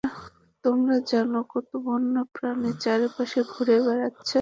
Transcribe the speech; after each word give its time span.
তোমরা 0.63 0.95
জানো 1.09 1.39
কত 1.51 1.69
বন্য 1.85 2.15
প্রাণী 2.33 2.71
চারপাশে 2.83 3.39
ঘুরে 3.51 3.75
বেড়াচ্ছে? 3.85 4.37